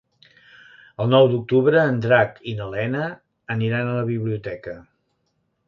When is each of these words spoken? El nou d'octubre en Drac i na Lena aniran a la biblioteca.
El 1.03 1.11
nou 1.15 1.27
d'octubre 1.33 1.83
en 1.91 1.99
Drac 2.05 2.41
i 2.53 2.55
na 2.61 2.71
Lena 2.71 3.05
aniran 3.57 3.91
a 3.91 3.95
la 4.01 4.09
biblioteca. 4.11 4.77